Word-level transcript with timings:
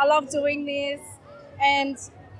I 0.00 0.08
love 0.08 0.32
doing 0.32 0.64
this. 0.64 1.04
And 1.60 1.92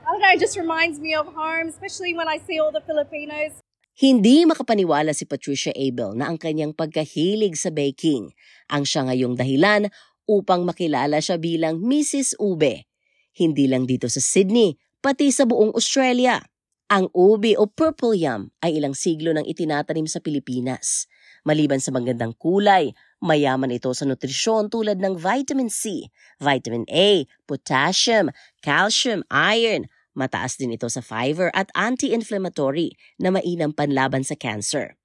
I 0.08 0.16
don't 0.16 0.24
know, 0.24 0.32
it 0.32 0.40
just 0.40 0.56
reminds 0.56 0.96
me 0.96 1.12
of 1.12 1.28
home, 1.28 1.68
especially 1.68 2.16
when 2.16 2.24
I 2.24 2.40
see 2.40 2.56
all 2.56 2.72
the 2.72 2.80
Filipinos. 2.80 3.60
Hindi 4.00 4.48
makapaniwala 4.48 5.12
si 5.12 5.28
Patricia 5.28 5.68
Abel 5.76 6.16
na 6.16 6.32
ang 6.32 6.40
kanyang 6.40 6.72
pagkahilig 6.72 7.52
sa 7.60 7.68
baking 7.68 8.32
ang 8.72 8.88
siya 8.88 9.12
ngayong 9.12 9.36
dahilan 9.36 9.92
upang 10.24 10.64
makilala 10.64 11.20
siya 11.20 11.36
bilang 11.36 11.84
Mrs. 11.84 12.40
Ube. 12.40 12.88
Hindi 13.36 13.68
lang 13.68 13.84
dito 13.84 14.08
sa 14.08 14.24
Sydney, 14.24 14.80
pati 15.04 15.28
sa 15.28 15.44
buong 15.44 15.76
Australia. 15.76 16.40
Ang 16.88 17.12
ube 17.12 17.60
o 17.60 17.68
purple 17.68 18.16
yam 18.16 18.48
ay 18.64 18.80
ilang 18.80 18.96
siglo 18.96 19.36
nang 19.36 19.44
itinatanim 19.44 20.08
sa 20.08 20.24
Pilipinas. 20.24 21.04
Maliban 21.46 21.80
sa 21.80 21.92
magandang 21.94 22.36
kulay, 22.36 22.92
mayaman 23.24 23.72
ito 23.72 23.90
sa 23.96 24.04
nutrisyon 24.04 24.68
tulad 24.68 25.00
ng 25.00 25.16
vitamin 25.16 25.72
C, 25.72 26.08
vitamin 26.40 26.84
A, 26.92 27.24
potassium, 27.48 28.28
calcium, 28.60 29.24
iron, 29.32 29.88
Mataas 30.10 30.58
din 30.58 30.74
ito 30.74 30.90
sa 30.90 31.00
fiber 31.00 31.54
at 31.54 31.70
anti-inflammatory 31.78 32.98
na 33.22 33.30
mainam 33.30 33.70
panlaban 33.70 34.26
sa 34.26 34.34
cancer. 34.34 34.98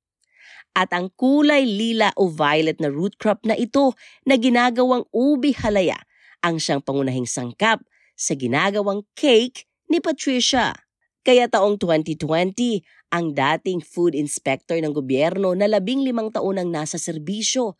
At 0.75 0.91
ang 0.91 1.13
kulay 1.15 1.63
lila 1.63 2.11
o 2.19 2.27
violet 2.27 2.81
na 2.83 2.91
root 2.91 3.15
crop 3.15 3.45
na 3.47 3.55
ito 3.55 3.95
na 4.27 4.35
ginagawang 4.35 5.07
ubi 5.13 5.55
halaya 5.55 6.03
ang 6.43 6.59
siyang 6.59 6.83
pangunahing 6.83 7.29
sangkap 7.29 7.79
sa 8.17 8.35
ginagawang 8.35 9.07
cake 9.15 9.69
ni 9.87 10.03
Patricia. 10.03 10.84
Kaya 11.25 11.49
taong 11.49 11.81
2020, 11.81 12.85
ang 13.09 13.33
dating 13.33 13.81
food 13.81 14.13
inspector 14.13 14.77
ng 14.77 14.93
gobyerno 14.93 15.57
na 15.57 15.65
labing 15.65 16.05
limang 16.05 16.29
taon 16.29 16.61
ang 16.61 16.69
nasa 16.69 17.01
serbisyo 17.01 17.73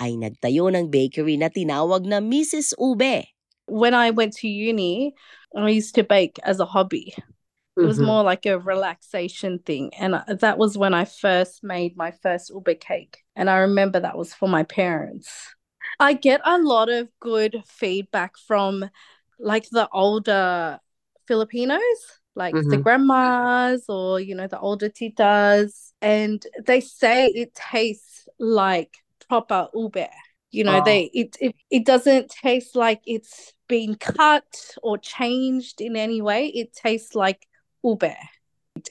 ay 0.00 0.16
nagtayo 0.16 0.72
ng 0.72 0.88
bakery 0.88 1.36
na 1.36 1.52
tinawag 1.52 2.08
na 2.08 2.24
Mrs. 2.24 2.72
Ube. 2.80 3.28
When 3.68 3.92
I 3.92 4.16
went 4.16 4.40
to 4.40 4.48
uni, 4.48 5.12
I 5.52 5.68
used 5.68 5.92
to 6.00 6.08
bake 6.08 6.40
as 6.40 6.56
a 6.56 6.64
hobby. 6.64 7.12
It 7.76 7.84
was 7.84 8.00
mm-hmm. 8.00 8.08
more 8.08 8.24
like 8.24 8.46
a 8.46 8.58
relaxation 8.58 9.60
thing. 9.60 9.92
And 10.00 10.16
that 10.40 10.56
was 10.56 10.78
when 10.78 10.94
I 10.94 11.04
first 11.04 11.60
made 11.60 11.96
my 11.96 12.10
first 12.24 12.48
ube 12.48 12.80
cake. 12.80 13.20
And 13.36 13.50
I 13.50 13.68
remember 13.68 14.00
that 14.00 14.16
was 14.16 14.32
for 14.32 14.48
my 14.48 14.64
parents. 14.64 15.28
I 16.00 16.14
get 16.14 16.40
a 16.44 16.56
lot 16.56 16.88
of 16.88 17.08
good 17.20 17.62
feedback 17.68 18.40
from 18.40 18.88
like 19.38 19.68
the 19.68 19.88
older 19.92 20.80
Filipinos, 21.28 22.00
like 22.36 22.54
mm-hmm. 22.54 22.68
the 22.68 22.76
grandmas 22.76 23.84
or, 23.88 24.20
you 24.20 24.36
know, 24.36 24.46
the 24.46 24.60
older 24.60 24.88
titas. 24.88 25.92
And 26.00 26.44
they 26.64 26.80
say 26.80 27.26
it 27.32 27.56
tastes 27.56 28.28
like 28.38 28.94
proper 29.28 29.68
ube. 29.74 30.06
You 30.52 30.64
know, 30.64 30.80
they 30.84 31.10
it, 31.12 31.36
it 31.40 31.52
it 31.68 31.84
doesn't 31.84 32.30
taste 32.30 32.76
like 32.76 33.02
it's 33.04 33.52
been 33.68 33.96
cut 33.96 34.46
or 34.80 34.96
changed 34.96 35.80
in 35.80 35.96
any 35.96 36.22
way. 36.22 36.48
It 36.48 36.72
tastes 36.72 37.14
like 37.16 37.44
ube. 37.82 38.14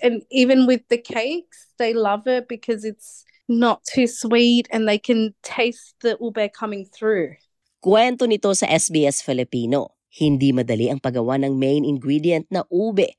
And 0.04 0.22
even 0.30 0.68
with 0.68 0.82
the 0.90 0.98
cakes, 0.98 1.70
they 1.78 1.94
love 1.94 2.28
it 2.28 2.50
because 2.50 2.84
it's 2.84 3.24
not 3.48 3.82
too 3.86 4.06
sweet 4.06 4.68
and 4.70 4.90
they 4.90 4.98
can 4.98 5.34
taste 5.42 5.96
the 6.02 6.18
ube 6.20 6.54
coming 6.54 6.86
through. 6.86 7.34
Kwento 7.82 8.28
nito 8.28 8.54
sa 8.54 8.66
SBS 8.66 9.22
Filipino. 9.22 9.94
Hindi 10.10 10.54
madali 10.54 10.90
ang 10.90 11.02
paggawa 11.02 11.38
ng 11.42 11.54
main 11.58 11.86
ingredient 11.86 12.46
na 12.50 12.66
ube 12.70 13.14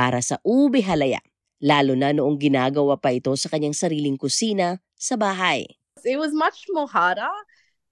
para 0.00 0.24
sa 0.24 0.40
ube 0.40 0.80
halaya, 0.80 1.20
lalo 1.60 1.92
na 1.92 2.16
noong 2.16 2.40
ginagawa 2.40 2.96
pa 2.96 3.12
ito 3.12 3.36
sa 3.36 3.52
kanyang 3.52 3.76
sariling 3.76 4.16
kusina 4.16 4.80
sa 4.96 5.20
bahay. 5.20 5.68
It 6.00 6.16
was 6.16 6.32
much 6.32 6.64
more 6.72 6.88
harder 6.88 7.28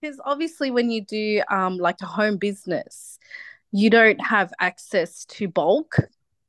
Because 0.01 0.21
obviously, 0.25 0.71
when 0.71 0.91
you 0.91 1.05
do 1.05 1.43
um, 1.51 1.77
like 1.77 2.01
a 2.03 2.07
home 2.07 2.37
business, 2.37 3.19
you 3.73 3.91
don't 3.91 4.25
have 4.25 4.53
access 4.61 5.25
to 5.27 5.49
bulk 5.49 5.97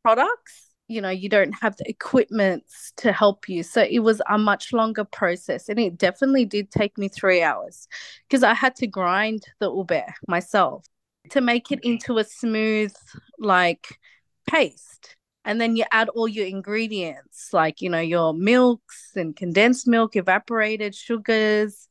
products. 0.04 0.70
You 0.88 1.02
know, 1.02 1.10
you 1.10 1.30
don't 1.30 1.54
have 1.62 1.76
the 1.78 1.90
equipment 1.90 2.64
to 2.98 3.12
help 3.12 3.50
you. 3.50 3.64
So 3.64 3.82
it 3.82 4.00
was 4.00 4.22
a 4.30 4.38
much 4.38 4.74
longer 4.74 5.04
process. 5.04 5.70
And 5.70 5.80
it 5.80 5.98
definitely 5.98 6.46
did 6.46 6.72
take 6.72 6.98
me 6.98 7.10
three 7.10 7.44
hours 7.44 7.88
because 8.28 8.44
I 8.44 8.54
had 8.54 8.76
to 8.78 8.88
grind 8.88 9.44
the 9.60 9.72
ube 9.72 10.04
myself 10.28 10.86
to 11.32 11.42
make 11.42 11.72
it 11.72 11.80
into 11.84 12.18
a 12.18 12.24
smooth, 12.24 12.94
like, 13.38 14.00
paste 14.48 15.16
and 15.46 15.60
then 15.60 15.76
you 15.76 15.86
add 15.92 16.10
all 16.10 16.28
your 16.28 16.46
ingredients 16.46 17.50
like 17.54 17.82
you 17.82 17.90
know 17.90 18.00
your 18.00 18.34
milks 18.34 19.12
and 19.16 19.36
condensed 19.36 19.88
milk 19.88 20.16
evaporated 20.16 20.94
sugars 20.94 21.90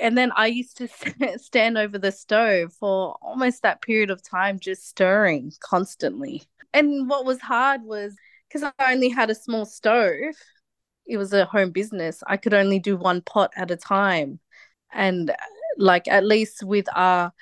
and 0.00 0.16
then 0.16 0.32
I 0.36 0.46
used 0.46 0.76
to 0.78 0.88
stand 1.38 1.78
over 1.78 1.98
the 1.98 2.12
stove 2.12 2.72
for 2.72 3.16
almost 3.22 3.62
that 3.62 3.82
period 3.82 4.10
of 4.10 4.22
time, 4.22 4.58
just 4.58 4.86
stirring 4.86 5.52
constantly. 5.60 6.42
And 6.72 7.08
what 7.08 7.24
was 7.24 7.40
hard 7.40 7.82
was 7.82 8.14
because 8.48 8.62
I 8.78 8.92
only 8.92 9.08
had 9.08 9.30
a 9.30 9.34
small 9.34 9.64
stove, 9.64 10.34
it 11.06 11.16
was 11.16 11.32
a 11.32 11.46
home 11.46 11.70
business. 11.70 12.22
I 12.26 12.36
could 12.36 12.54
only 12.54 12.78
do 12.78 12.96
one 12.96 13.22
pot 13.22 13.52
at 13.56 13.70
a 13.70 13.76
time. 13.76 14.40
And 14.92 15.34
like 15.76 16.08
at 16.08 16.24
least 16.24 16.62
with 16.62 16.86
our 16.94 17.32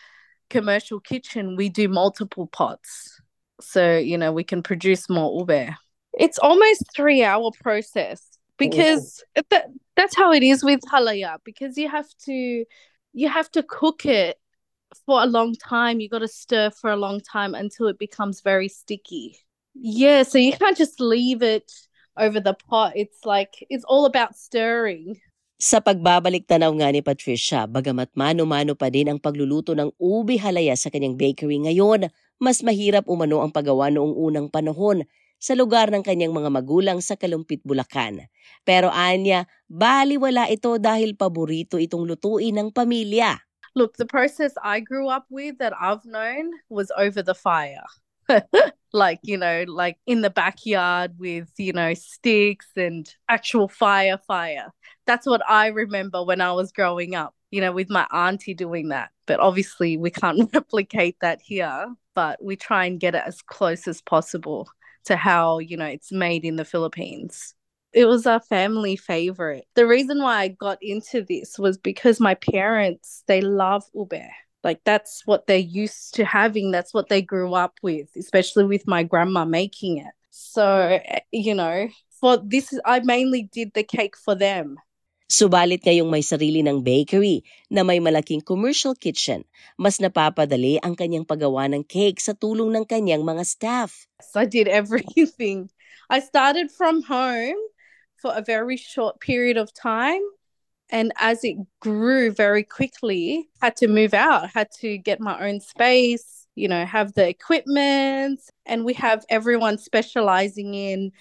commercial 0.51 1.01
kitchen, 1.01 1.57
we 1.57 1.69
do 1.69 1.89
multiple 1.89 2.47
pots. 2.47 3.21
So, 3.61 3.97
you 3.97 4.19
know, 4.19 4.33
we 4.33 4.45
can 4.45 4.63
produce 4.63 5.09
more 5.09 5.41
ube. 5.41 5.75
It's 6.19 6.39
almost 6.39 6.85
three 6.95 7.23
hour 7.23 7.51
process 7.63 8.23
because 8.59 9.23
that 9.51 9.67
that's 9.97 10.17
how 10.17 10.33
it 10.33 10.43
is 10.43 10.65
with 10.65 10.81
halaya 10.91 11.39
because 11.45 11.77
you 11.77 11.89
have 11.89 12.09
to 12.25 12.65
you 13.13 13.29
have 13.29 13.51
to 13.53 13.63
cook 13.63 14.07
it 14.07 14.39
for 15.05 15.23
a 15.23 15.27
long 15.27 15.55
time. 15.55 16.01
You 16.01 16.09
got 16.09 16.21
to 16.21 16.29
stir 16.29 16.71
for 16.71 16.91
a 16.91 16.97
long 16.97 17.21
time 17.21 17.55
until 17.55 17.89
it 17.89 17.99
becomes 17.99 18.41
very 18.41 18.69
sticky. 18.69 19.39
Yeah 19.75 20.23
so 20.23 20.39
you 20.39 20.53
can't 20.53 20.77
just 20.77 21.01
leave 21.01 21.43
it 21.43 21.71
over 22.17 22.41
the 22.41 22.55
pot. 22.55 22.93
It's 22.97 23.25
like 23.25 23.67
it's 23.69 23.85
all 23.85 24.07
about 24.07 24.37
stirring 24.37 25.21
Sa 25.57 25.81
pagbabalik 25.81 26.45
tanaw 26.45 26.69
nga 26.77 26.93
ni 26.93 27.01
Patricia, 27.01 27.65
bagamat 27.65 28.13
mano-mano 28.13 28.77
pa 28.77 28.93
din 28.93 29.09
ang 29.09 29.17
pagluluto 29.17 29.73
ng 29.73 29.89
ube 29.97 30.37
halaya 30.37 30.77
sa 30.77 30.93
kanyang 30.93 31.17
bakery 31.17 31.57
ngayon, 31.65 32.13
mas 32.37 32.61
mahirap 32.61 33.09
umano 33.09 33.41
ang 33.41 33.49
paggawa 33.49 33.89
noong 33.89 34.13
unang 34.21 34.53
panahon 34.53 35.09
sa 35.41 35.57
lugar 35.57 35.89
ng 35.89 36.05
kanyang 36.05 36.37
mga 36.37 36.53
magulang 36.53 37.01
sa 37.01 37.17
Kalumpit, 37.17 37.65
Bulacan. 37.65 38.29
Pero 38.69 38.93
anya, 38.93 39.49
baliwala 39.65 40.45
ito 40.53 40.77
dahil 40.77 41.17
paborito 41.17 41.81
itong 41.81 42.05
lutuin 42.05 42.53
ng 42.53 42.69
pamilya. 42.69 43.41
Look, 43.73 43.97
the 43.97 44.05
process 44.05 44.53
I 44.61 44.85
grew 44.85 45.09
up 45.09 45.25
with 45.33 45.57
that 45.57 45.73
I've 45.73 46.05
known 46.05 46.53
was 46.69 46.93
over 47.01 47.25
the 47.25 47.37
fire. 47.37 47.89
like, 48.93 49.21
you 49.23 49.37
know, 49.37 49.65
like 49.67 49.99
in 50.07 50.23
the 50.23 50.31
backyard 50.31 51.13
with, 51.19 51.51
you 51.59 51.73
know, 51.73 51.95
sticks 51.95 52.69
and 52.77 53.13
actual 53.29 53.69
fire, 53.69 54.19
fire. 54.27 54.73
That's 55.07 55.27
what 55.27 55.43
I 55.49 55.69
remember 55.69 56.25
when 56.25 56.41
I 56.41 56.53
was 56.53 56.73
growing 56.73 57.15
up, 57.15 57.35
you 57.51 57.61
know, 57.61 57.73
with 57.73 57.91
my 57.91 58.07
auntie 58.13 58.55
doing 58.55 58.89
that. 58.89 59.11
But 59.27 59.41
obviously, 59.41 59.97
we 59.97 60.11
can't 60.11 60.51
replicate 60.55 61.17
that 61.21 61.41
here, 61.43 61.87
but 62.15 62.43
we 62.43 62.57
try 62.57 62.87
and 62.87 63.01
get 63.01 63.15
it 63.15 63.23
as 63.27 63.43
close 63.43 63.87
as 63.89 64.01
possible 64.01 64.69
to 65.05 65.17
how, 65.17 65.59
you 65.59 65.77
know, 65.77 65.87
it's 65.87 66.13
made 66.13 66.45
in 66.45 66.57
the 66.57 66.65
Philippines. 66.65 67.55
It 67.93 68.05
was 68.05 68.27
our 68.27 68.41
family 68.41 68.97
favorite. 68.97 69.65
The 69.75 69.87
reason 69.87 70.23
why 70.23 70.41
I 70.41 70.49
got 70.49 70.79
into 70.83 71.25
this 71.27 71.59
was 71.59 71.79
because 71.79 72.21
my 72.21 72.35
parents, 72.35 73.23
they 73.27 73.41
love 73.41 73.85
ube. 73.95 74.15
Like 74.67 74.83
that's 74.83 75.23
what 75.31 75.47
they're 75.47 75.63
used 75.63 76.19
to 76.19 76.27
having. 76.27 76.75
That's 76.75 76.91
what 76.91 77.07
they 77.07 77.23
grew 77.23 77.55
up 77.55 77.79
with, 77.87 78.11
especially 78.19 78.67
with 78.67 78.83
my 78.91 79.07
grandma 79.07 79.47
making 79.47 80.03
it. 80.03 80.11
So, 80.35 80.99
eh, 80.99 81.23
you 81.31 81.55
know, 81.55 81.87
for 82.19 82.43
this, 82.43 82.75
I 82.85 82.99
mainly 83.07 83.47
did 83.47 83.73
the 83.79 83.87
cake 83.87 84.19
for 84.19 84.35
them 84.35 84.83
Subalit 85.27 85.83
ngayong 85.83 86.07
may 86.07 86.23
sarili 86.23 86.63
ng 86.63 86.87
bakery 86.87 87.43
na 87.67 87.83
may 87.83 87.99
malaking 87.99 88.39
commercial 88.39 88.95
kitchen, 88.95 89.43
mas 89.75 89.99
napapadali 89.99 90.79
ang 90.87 90.95
kanyang 90.95 91.27
paggawa 91.27 91.67
ng 91.67 91.83
cake 91.83 92.23
sa 92.23 92.31
tulong 92.31 92.71
ng 92.71 92.87
kanyang 92.87 93.27
mga 93.27 93.43
staff. 93.43 94.07
I 94.39 94.47
did 94.47 94.71
everything. 94.81 95.67
I 96.07 96.23
started 96.23 96.71
from 96.71 97.03
home 97.03 97.59
for 98.23 98.31
a 98.39 98.43
very 98.43 98.79
short 98.79 99.19
period 99.19 99.59
of 99.59 99.75
time 99.75 100.23
and 100.91 101.13
as 101.19 101.43
it 101.43 101.57
grew 101.81 102.31
very 102.31 102.63
quickly, 102.63 103.49
had 103.61 103.77
to 103.77 103.89
move 103.89 104.15
out, 104.15 104.51
had 104.51 104.71
to 104.81 104.99
get 104.99 105.21
my 105.21 105.49
own 105.49 105.61
space, 105.61 106.47
you 106.55 106.69
know, 106.69 106.85
have 106.85 107.15
the 107.15 107.29
equipment 107.29 108.41
and 108.65 108.85
we 108.85 108.95
have 108.95 109.25
everyone 109.29 109.79
specializing 109.79 110.75
in 110.75 111.13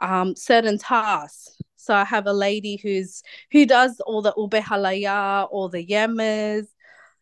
um, 0.00 0.36
certain 0.36 0.78
tasks. 0.78 1.56
So 1.76 1.94
I 1.94 2.04
have 2.04 2.26
a 2.26 2.32
lady 2.32 2.80
who's 2.80 3.22
who 3.52 3.66
does 3.66 4.00
all 4.00 4.22
the 4.22 4.32
ube 4.36 4.64
halaya, 4.64 5.48
all 5.50 5.68
the 5.68 5.84
yemas, 5.84 6.68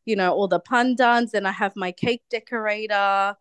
you 0.05 0.15
know, 0.15 0.31
all 0.33 0.47
the 0.47 0.63
pandans, 0.63 1.35
and 1.35 1.47
I 1.47 1.53
have 1.53 1.75
my 1.75 1.91
cake 1.91 2.23
decorator. 2.31 3.35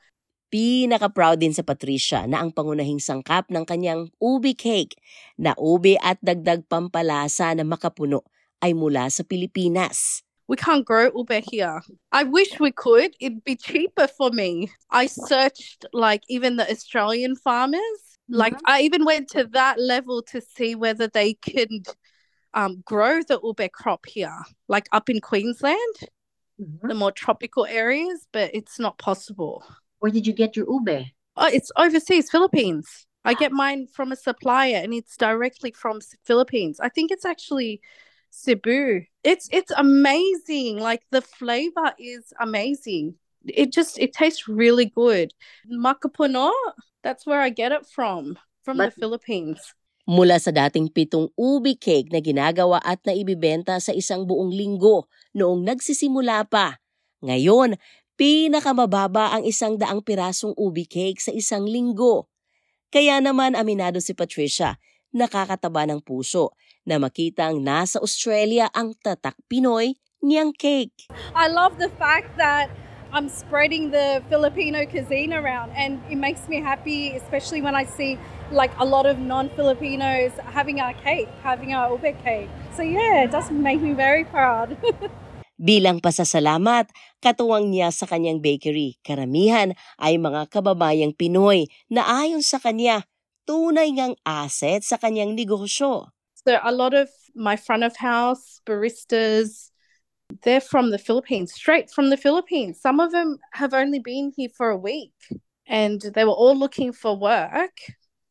Pinaka-proud 0.51 1.39
din 1.39 1.53
sa 1.53 1.61
Patricia 1.63 2.27
na 2.27 2.41
ang 2.41 2.51
pangunahing 2.51 2.99
sangkap 2.99 3.47
ng 3.47 3.63
kanyang 3.63 4.09
ube 4.19 4.51
cake 4.57 4.97
na 5.37 5.55
ube 5.55 5.95
at 6.01 6.19
dagdag 6.19 6.67
pampalasa 6.67 7.55
na 7.55 7.63
makapuno 7.63 8.25
ay 8.61 8.73
mula 8.73 9.09
sa 9.09 9.23
Pilipinas. 9.23 10.21
we 10.51 10.57
can't 10.57 10.83
grow 10.83 11.09
ube 11.15 11.43
here. 11.49 11.81
I 12.11 12.23
wish 12.23 12.59
we 12.59 12.73
could. 12.73 13.15
It'd 13.21 13.41
be 13.45 13.55
cheaper 13.55 14.07
for 14.07 14.31
me. 14.31 14.69
I 14.89 15.05
searched 15.05 15.85
like 15.93 16.23
even 16.27 16.57
the 16.57 16.69
Australian 16.69 17.37
farmers. 17.37 17.79
Mm-hmm. 18.29 18.35
Like 18.35 18.55
I 18.65 18.81
even 18.81 19.05
went 19.05 19.29
to 19.29 19.45
that 19.53 19.79
level 19.79 20.21
to 20.23 20.41
see 20.41 20.75
whether 20.75 21.07
they 21.07 21.35
could 21.35 21.87
um, 22.53 22.83
grow 22.85 23.21
the 23.23 23.39
ube 23.41 23.71
crop 23.71 24.05
here, 24.05 24.37
like 24.67 24.89
up 24.91 25.09
in 25.09 25.21
Queensland, 25.21 25.95
mm-hmm. 26.59 26.85
the 26.85 26.95
more 26.95 27.13
tropical 27.13 27.65
areas, 27.65 28.27
but 28.33 28.51
it's 28.53 28.77
not 28.77 28.97
possible. 28.97 29.63
Where 29.99 30.11
did 30.11 30.27
you 30.27 30.33
get 30.33 30.57
your 30.57 30.67
ube? 30.69 31.05
Oh, 31.37 31.47
it's 31.47 31.71
overseas, 31.77 32.29
Philippines. 32.29 33.07
I 33.23 33.35
get 33.35 33.53
mine 33.53 33.87
from 33.87 34.11
a 34.11 34.17
supplier 34.17 34.81
and 34.83 34.93
it's 34.93 35.15
directly 35.15 35.71
from 35.71 36.01
Philippines. 36.25 36.81
I 36.81 36.89
think 36.89 37.09
it's 37.09 37.23
actually 37.23 37.79
Cebu. 38.31 39.05
It's 39.21 39.51
it's 39.51 39.69
amazing. 39.75 40.79
Like 40.79 41.03
the 41.11 41.21
flavor 41.21 41.93
is 41.99 42.31
amazing. 42.39 43.19
It 43.45 43.75
just 43.75 43.99
it 43.99 44.15
tastes 44.15 44.47
really 44.47 44.87
good. 44.87 45.35
Makapuno, 45.67 46.49
that's 47.03 47.27
where 47.27 47.43
I 47.43 47.51
get 47.51 47.75
it 47.75 47.85
from, 47.85 48.39
from 48.63 48.79
but, 48.79 48.95
the 48.95 49.03
Philippines. 49.03 49.59
Mula 50.07 50.41
sa 50.41 50.49
dating 50.49 50.89
pitong 50.89 51.29
ubi 51.37 51.77
cake 51.77 52.09
na 52.09 52.23
ginagawa 52.23 52.81
at 52.81 53.03
naibibenta 53.05 53.77
sa 53.77 53.93
isang 53.93 54.25
buong 54.25 54.49
linggo 54.49 55.05
noong 55.37 55.61
nagsisimula 55.61 56.47
pa. 56.49 56.81
Ngayon, 57.21 57.77
pinakamababa 58.17 59.37
ang 59.37 59.43
isang 59.45 59.77
daang 59.77 60.01
pirasong 60.01 60.57
ubi 60.57 60.89
cake 60.89 61.21
sa 61.21 61.29
isang 61.29 61.69
linggo. 61.69 62.25
Kaya 62.89 63.21
naman 63.21 63.53
aminado 63.53 64.01
si 64.01 64.11
Patricia, 64.11 64.81
nakakataba 65.11 65.87
ng 65.87 65.99
puso 66.03 66.55
na 66.87 66.97
makitang 66.97 67.61
nasa 67.61 68.01
Australia 68.01 68.67
ang 68.73 68.97
tatak 68.99 69.37
Pinoy 69.45 69.99
niyang 70.23 70.55
cake. 70.55 71.11
I 71.35 71.47
love 71.51 71.77
the 71.77 71.91
fact 71.99 72.35
that 72.39 72.71
I'm 73.11 73.27
spreading 73.27 73.91
the 73.91 74.23
Filipino 74.31 74.87
cuisine 74.87 75.35
around 75.35 75.75
and 75.75 75.99
it 76.07 76.15
makes 76.15 76.47
me 76.47 76.63
happy 76.63 77.11
especially 77.19 77.59
when 77.59 77.75
I 77.75 77.83
see 77.83 78.15
like 78.55 78.71
a 78.79 78.87
lot 78.87 79.03
of 79.03 79.19
non-Filipinos 79.19 80.31
having 80.55 80.79
our 80.79 80.95
cake, 81.03 81.27
having 81.43 81.75
our 81.75 81.91
ube 81.91 82.15
cake. 82.23 82.47
So 82.71 82.83
yeah, 82.87 83.27
it 83.27 83.31
does 83.35 83.51
make 83.51 83.83
me 83.83 83.91
very 83.91 84.23
proud. 84.23 84.79
Bilang 85.61 86.01
pasasalamat, 86.01 86.89
katuwang 87.21 87.69
niya 87.69 87.93
sa 87.93 88.09
kanyang 88.09 88.41
bakery, 88.41 88.97
karamihan 89.05 89.77
ay 90.01 90.17
mga 90.17 90.49
kababayang 90.49 91.13
Pinoy 91.13 91.69
na 91.85 92.01
ayon 92.01 92.41
sa 92.41 92.57
kanya, 92.57 93.05
tunay 93.51 93.91
ngang 93.91 94.15
asset 94.23 94.79
sa 94.87 94.95
kanyang 94.95 95.35
negosyo. 95.35 96.07
So 96.47 96.55
a 96.63 96.71
lot 96.71 96.95
of 96.95 97.11
my 97.35 97.59
front 97.59 97.83
of 97.83 97.99
house 97.99 98.63
baristas, 98.63 99.71
they're 100.43 100.63
from 100.63 100.91
the 100.91 100.97
Philippines, 100.97 101.51
straight 101.51 101.91
from 101.91 102.09
the 102.09 102.15
Philippines. 102.15 102.79
Some 102.79 103.03
of 103.03 103.11
them 103.11 103.37
have 103.51 103.73
only 103.73 103.99
been 103.99 104.31
here 104.31 104.49
for 104.55 104.71
a 104.71 104.77
week 104.79 105.11
and 105.67 105.99
they 106.15 106.23
were 106.23 106.31
all 106.31 106.55
looking 106.55 106.93
for 106.95 107.11
work 107.11 107.75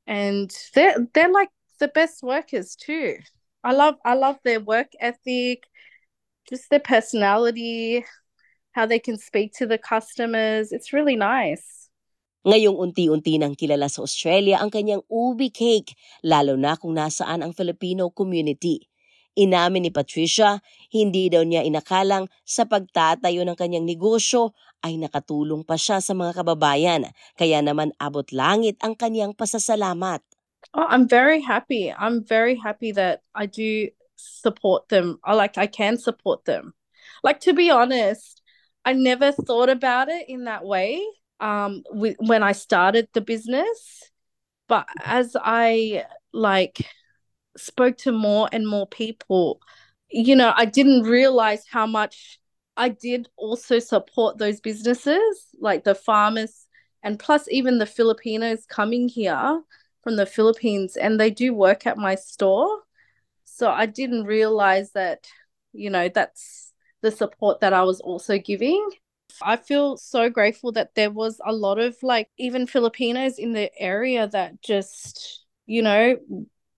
and 0.06 0.50
they're 0.72 0.96
they're 1.12 1.30
like 1.30 1.50
the 1.78 1.88
best 1.88 2.22
workers 2.22 2.74
too. 2.74 3.20
I 3.62 3.72
love 3.72 3.96
I 4.04 4.14
love 4.14 4.40
their 4.42 4.60
work 4.60 4.88
ethic, 5.00 5.68
just 6.48 6.70
their 6.70 6.80
personality, 6.80 8.06
how 8.72 8.86
they 8.86 8.98
can 8.98 9.18
speak 9.18 9.52
to 9.58 9.66
the 9.66 9.76
customers. 9.76 10.72
It's 10.72 10.94
really 10.96 11.16
nice. 11.16 11.89
Ngayong 12.40 12.72
unti-unti 12.72 13.36
nang 13.36 13.52
kilala 13.52 13.84
sa 13.92 14.00
Australia 14.00 14.64
ang 14.64 14.72
kanyang 14.72 15.04
ubi 15.12 15.52
cake, 15.52 15.92
lalo 16.24 16.56
na 16.56 16.72
kung 16.72 16.96
nasaan 16.96 17.44
ang 17.44 17.52
Filipino 17.52 18.08
community. 18.08 18.88
Inamin 19.36 19.84
ni 19.84 19.92
Patricia, 19.92 20.56
hindi 20.88 21.28
daw 21.28 21.44
niya 21.44 21.68
inakalang 21.68 22.32
sa 22.40 22.64
pagtatayo 22.64 23.44
ng 23.44 23.52
kanyang 23.60 23.84
negosyo 23.84 24.56
ay 24.80 24.96
nakatulong 24.96 25.68
pa 25.68 25.76
siya 25.76 26.00
sa 26.00 26.16
mga 26.16 26.40
kababayan, 26.40 27.12
kaya 27.36 27.60
naman 27.60 27.92
abot 28.00 28.24
langit 28.32 28.80
ang 28.80 28.96
kanyang 28.96 29.36
pasasalamat. 29.36 30.24
Oh, 30.72 30.88
I'm 30.88 31.04
very 31.04 31.44
happy. 31.44 31.92
I'm 31.92 32.24
very 32.24 32.56
happy 32.56 32.96
that 32.96 33.20
I 33.36 33.52
do 33.52 33.92
support 34.16 34.88
them. 34.88 35.20
I 35.28 35.36
like 35.36 35.60
I 35.60 35.68
can 35.68 36.00
support 36.00 36.48
them. 36.48 36.72
Like 37.20 37.44
to 37.44 37.52
be 37.52 37.68
honest, 37.68 38.40
I 38.88 38.96
never 38.96 39.28
thought 39.28 39.68
about 39.68 40.08
it 40.08 40.24
in 40.32 40.48
that 40.48 40.64
way 40.64 41.04
um 41.40 41.82
with, 41.90 42.16
when 42.18 42.42
I 42.42 42.52
started 42.52 43.08
the 43.12 43.20
business. 43.20 44.10
But 44.68 44.86
as 45.04 45.36
I 45.40 46.04
like 46.32 46.86
spoke 47.56 47.96
to 47.98 48.12
more 48.12 48.48
and 48.52 48.66
more 48.66 48.86
people 48.86 49.60
you 50.10 50.36
know 50.36 50.52
I 50.56 50.64
didn't 50.64 51.02
realize 51.02 51.64
how 51.70 51.86
much 51.86 52.38
I 52.76 52.88
did 52.88 53.28
also 53.36 53.78
support 53.78 54.38
those 54.38 54.60
businesses 54.60 55.48
like 55.58 55.84
the 55.84 55.94
farmers 55.94 56.66
and 57.02 57.18
plus 57.18 57.46
even 57.50 57.78
the 57.78 57.86
Filipinos 57.86 58.66
coming 58.66 59.08
here 59.08 59.62
from 60.02 60.16
the 60.16 60.26
Philippines 60.26 60.96
and 60.96 61.18
they 61.18 61.30
do 61.30 61.52
work 61.54 61.86
at 61.86 61.98
my 61.98 62.14
store. 62.14 62.80
So 63.44 63.70
I 63.70 63.86
didn't 63.86 64.24
realize 64.24 64.92
that 64.92 65.26
you 65.72 65.90
know 65.90 66.08
that's 66.08 66.72
the 67.02 67.10
support 67.10 67.60
that 67.60 67.72
I 67.72 67.82
was 67.82 68.00
also 68.00 68.38
giving 68.38 68.88
I 69.42 69.56
feel 69.56 69.96
so 69.96 70.28
grateful 70.30 70.72
that 70.72 70.94
there 70.94 71.10
was 71.10 71.40
a 71.44 71.52
lot 71.52 71.78
of 71.78 71.96
like 72.02 72.28
even 72.38 72.66
Filipinos 72.66 73.38
in 73.38 73.52
the 73.52 73.70
area 73.80 74.28
that 74.28 74.62
just, 74.62 75.44
you 75.66 75.82
know, 75.82 76.16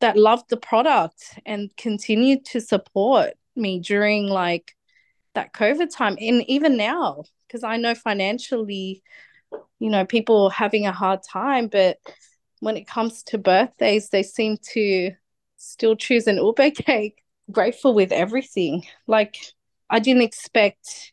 that 0.00 0.16
loved 0.16 0.50
the 0.50 0.56
product 0.56 1.38
and 1.46 1.70
continued 1.76 2.44
to 2.46 2.60
support 2.60 3.34
me 3.54 3.81
during 3.81 4.26
like 4.26 4.72
that 5.34 5.52
COVID 5.52 5.94
time. 5.94 6.16
And 6.20 6.49
even 6.49 6.76
now, 6.76 7.25
because 7.46 7.62
I 7.62 7.76
know 7.76 7.94
financially, 7.94 9.02
you 9.78 9.90
know, 9.90 10.04
people 10.04 10.50
having 10.50 10.87
a 10.87 10.93
hard 10.93 11.20
time, 11.22 11.69
but 11.69 11.99
when 12.60 12.76
it 12.76 12.87
comes 12.87 13.22
to 13.25 13.38
birthdays, 13.38 14.08
they 14.08 14.22
seem 14.22 14.56
to 14.72 15.12
still 15.56 15.96
choose 15.96 16.26
an 16.26 16.37
ube 16.37 16.75
cake. 16.75 17.22
Grateful 17.50 17.93
with 17.94 18.12
everything. 18.12 18.84
Like, 19.06 19.37
I 19.90 19.99
didn't 19.99 20.22
expect 20.22 21.12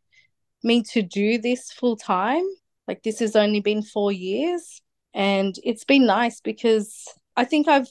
me 0.63 0.83
to 0.93 1.01
do 1.01 1.37
this 1.37 1.71
full 1.71 1.95
time. 1.95 2.43
Like 2.87 3.03
this 3.03 3.19
has 3.19 3.35
only 3.35 3.59
been 3.59 3.83
four 3.83 4.11
years. 4.11 4.81
And 5.13 5.55
it's 5.63 5.83
been 5.83 6.05
nice 6.05 6.41
because 6.41 7.05
I 7.35 7.45
think 7.45 7.67
I've 7.67 7.89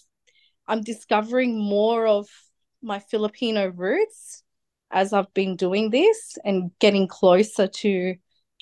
I'm 0.69 0.83
discovering 0.85 1.59
more 1.59 2.07
of 2.07 2.29
my 2.83 3.01
Filipino 3.01 3.73
roots 3.73 4.45
as 4.93 5.13
I've 5.13 5.33
been 5.35 5.57
doing 5.57 5.91
this 5.91 6.37
and 6.45 6.71
getting 6.79 7.09
closer 7.09 7.67
to 7.67 8.15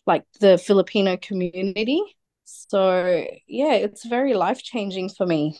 like 0.06 0.24
the 0.40 0.56
Filipino 0.56 1.18
community. 1.18 2.00
So 2.44 3.26
yeah, 3.46 3.74
it's 3.74 4.06
very 4.06 4.34
life 4.34 4.62
changing 4.62 5.10
for 5.10 5.26
me. 5.26 5.58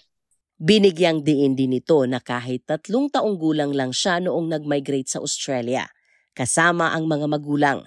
Binigyang 0.56 1.20
diin 1.20 1.52
din 1.52 1.76
ito 1.76 2.00
na 2.08 2.16
kahit 2.16 2.64
tatlong 2.64 3.12
taong 3.12 3.36
gulang 3.36 3.76
lang 3.76 3.92
siya 3.92 4.24
noong 4.24 4.48
nag-migrate 4.48 5.12
sa 5.12 5.20
Australia, 5.20 5.84
kasama 6.32 6.96
ang 6.96 7.04
mga 7.04 7.28
magulang. 7.28 7.84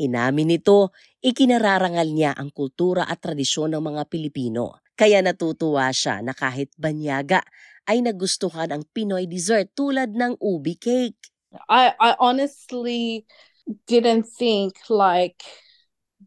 Inamin 0.00 0.48
nito, 0.48 0.96
ikinararangal 1.20 2.08
niya 2.08 2.32
ang 2.32 2.48
kultura 2.48 3.04
at 3.04 3.20
tradisyon 3.20 3.76
ng 3.76 3.84
mga 3.84 4.02
Pilipino. 4.08 4.80
Kaya 4.96 5.20
natutuwa 5.20 5.92
siya 5.92 6.24
na 6.24 6.32
kahit 6.32 6.72
banyaga 6.80 7.44
ay 7.84 8.00
nagustuhan 8.00 8.72
ang 8.72 8.84
Pinoy 8.96 9.28
dessert 9.28 9.76
tulad 9.76 10.16
ng 10.16 10.40
ubi 10.40 10.80
cake. 10.80 11.20
I, 11.68 11.92
I 12.00 12.16
honestly 12.16 13.28
didn't 13.86 14.24
think 14.24 14.76
like 14.88 15.42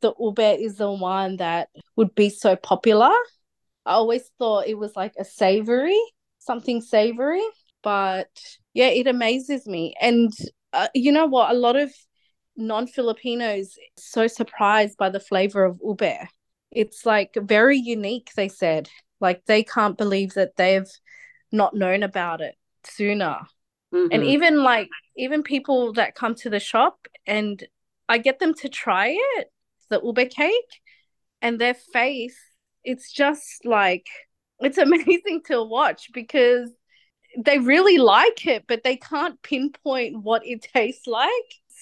the 0.01 0.13
ube 0.19 0.59
is 0.59 0.77
the 0.77 0.91
one 0.91 1.37
that 1.37 1.69
would 1.95 2.13
be 2.13 2.29
so 2.29 2.55
popular. 2.55 3.13
I 3.85 3.97
always 3.97 4.29
thought 4.37 4.67
it 4.67 4.77
was 4.77 4.95
like 4.95 5.13
a 5.17 5.25
savory, 5.25 5.99
something 6.39 6.81
savory. 6.81 7.43
But 7.83 8.29
yeah, 8.73 8.87
it 8.89 9.07
amazes 9.07 9.67
me. 9.67 9.93
And 10.01 10.31
uh, 10.71 10.87
you 10.93 11.11
know 11.11 11.25
what? 11.25 11.51
A 11.51 11.57
lot 11.57 11.75
of 11.75 11.91
non-Filipinos 12.55 13.77
so 13.97 14.27
surprised 14.27 14.97
by 14.97 15.09
the 15.09 15.19
flavor 15.19 15.63
of 15.65 15.79
ube. 15.83 16.27
It's 16.71 17.05
like 17.05 17.35
very 17.35 17.77
unique, 17.77 18.31
they 18.35 18.49
said. 18.49 18.89
Like 19.19 19.45
they 19.45 19.63
can't 19.63 19.97
believe 19.97 20.33
that 20.33 20.55
they've 20.55 20.89
not 21.51 21.75
known 21.75 22.03
about 22.03 22.41
it 22.41 22.55
sooner. 22.83 23.37
Mm-hmm. 23.93 24.07
And 24.11 24.23
even 24.23 24.63
like 24.63 24.89
even 25.15 25.43
people 25.43 25.93
that 25.93 26.15
come 26.15 26.35
to 26.35 26.49
the 26.49 26.59
shop 26.59 27.07
and 27.25 27.63
I 28.09 28.17
get 28.17 28.39
them 28.39 28.53
to 28.55 28.69
try 28.69 29.15
it, 29.37 29.51
the 29.89 30.01
ube 30.03 30.29
cake, 30.29 30.81
and 31.41 31.59
their 31.59 31.75
face, 31.75 32.37
it's 32.83 33.11
just 33.11 33.65
like 33.65 34.07
it's 34.59 34.77
amazing 34.79 35.41
to 35.47 35.63
watch 35.63 36.09
because 36.13 36.69
they 37.37 37.59
really 37.59 37.97
like 37.97 38.45
it, 38.45 38.65
but 38.67 38.83
they 38.83 38.97
can't 38.97 39.41
pinpoint 39.41 40.21
what 40.21 40.45
it 40.45 40.67
tastes 40.73 41.07
like 41.07 41.31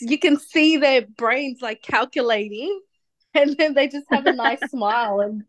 you 0.01 0.17
can 0.17 0.37
see 0.37 0.77
their 0.77 1.05
brains 1.17 1.61
like 1.61 1.81
calculating 1.81 2.81
and 3.33 3.55
then 3.57 3.73
they 3.73 3.87
just 3.87 4.05
have 4.09 4.25
a 4.25 4.33
nice 4.33 4.59
smile 4.69 5.19
and 5.21 5.43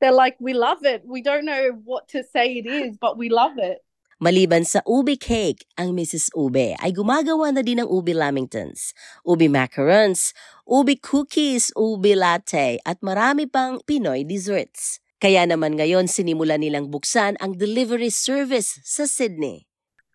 they're 0.00 0.12
like 0.12 0.36
we 0.40 0.52
love 0.52 0.84
it 0.84 1.02
we 1.06 1.22
don't 1.22 1.44
know 1.44 1.70
what 1.84 2.08
to 2.08 2.22
say 2.32 2.58
it 2.58 2.66
is 2.66 2.96
but 3.00 3.16
we 3.16 3.28
love 3.28 3.58
it 3.58 3.78
Maliban 4.22 4.62
sa 4.62 4.78
ube 4.86 5.18
cake, 5.18 5.66
ang 5.74 5.98
Mrs. 5.98 6.30
Ube 6.38 6.78
ay 6.78 6.94
gumagawa 6.94 7.50
na 7.50 7.58
din 7.58 7.82
ng 7.82 7.90
ube 7.90 8.14
lamingtons, 8.14 8.94
ube 9.26 9.50
macarons, 9.50 10.30
ube 10.62 10.94
cookies, 11.02 11.74
ube 11.74 12.14
latte 12.14 12.78
at 12.86 13.02
marami 13.02 13.50
pang 13.50 13.82
Pinoy 13.82 14.22
desserts. 14.22 15.02
Kaya 15.18 15.42
naman 15.42 15.74
ngayon 15.74 16.06
sinimula 16.06 16.54
nilang 16.54 16.86
buksan 16.86 17.34
ang 17.42 17.58
delivery 17.58 18.14
service 18.14 18.78
sa 18.86 19.10
Sydney. 19.10 19.66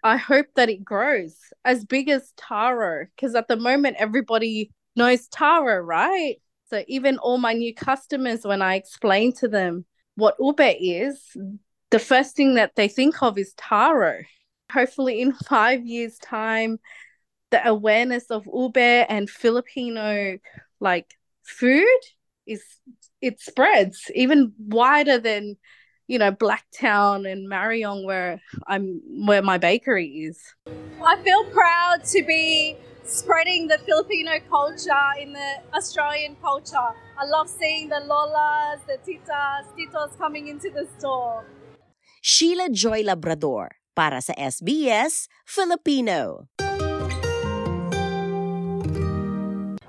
I 0.03 0.17
hope 0.17 0.47
that 0.55 0.69
it 0.69 0.83
grows 0.83 1.35
as 1.65 1.85
big 1.85 2.09
as 2.09 2.33
Taro 2.37 3.07
because 3.15 3.35
at 3.35 3.47
the 3.47 3.57
moment 3.57 3.97
everybody 3.99 4.71
knows 4.95 5.27
Taro, 5.27 5.77
right? 5.79 6.35
So 6.69 6.83
even 6.87 7.17
all 7.17 7.37
my 7.37 7.53
new 7.53 7.73
customers, 7.73 8.43
when 8.43 8.61
I 8.61 8.75
explain 8.75 9.33
to 9.35 9.47
them 9.47 9.85
what 10.15 10.35
ube 10.39 10.59
is, 10.59 11.19
the 11.91 11.99
first 11.99 12.35
thing 12.35 12.55
that 12.55 12.75
they 12.75 12.87
think 12.87 13.21
of 13.23 13.37
is 13.37 13.53
taro. 13.55 14.23
Hopefully, 14.71 15.21
in 15.21 15.31
five 15.45 15.85
years' 15.85 16.17
time, 16.17 16.79
the 17.51 17.65
awareness 17.65 18.25
of 18.29 18.45
ube 18.53 18.77
and 18.77 19.29
Filipino 19.29 20.37
like 20.79 21.17
food 21.43 21.99
is 22.45 22.63
it 23.21 23.39
spreads 23.39 24.11
even 24.13 24.53
wider 24.59 25.17
than 25.17 25.55
you 26.07 26.17
know 26.17 26.31
Blacktown 26.31 27.29
and 27.29 27.49
Marayong 27.51 28.03
where 28.05 28.41
I'm 28.65 29.01
where 29.27 29.41
my 29.41 29.57
bakery 29.57 30.07
is. 30.07 30.39
I 30.65 31.21
feel 31.23 31.43
proud 31.51 32.03
to 32.05 32.23
be 32.23 32.75
spreading 33.03 33.67
the 33.67 33.77
Filipino 33.79 34.39
culture 34.49 35.07
in 35.19 35.33
the 35.33 35.51
Australian 35.73 36.35
culture. 36.41 36.91
I 37.19 37.25
love 37.25 37.47
seeing 37.47 37.89
the 37.89 38.01
lolas, 38.03 38.83
the 38.87 38.97
titas, 39.05 39.67
titos 39.77 40.17
coming 40.17 40.47
into 40.47 40.69
the 40.69 40.87
store. 40.97 41.45
Sheila 42.21 42.69
Joy 42.69 43.03
Labrador 43.03 43.79
para 43.95 44.21
sa 44.21 44.33
SBS 44.35 45.27
Filipino. 45.45 46.49